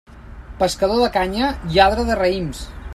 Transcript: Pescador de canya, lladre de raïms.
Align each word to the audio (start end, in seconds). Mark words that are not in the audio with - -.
Pescador 0.61 1.03
de 1.03 1.11
canya, 1.19 1.51
lladre 1.77 2.11
de 2.13 2.21
raïms. 2.25 2.65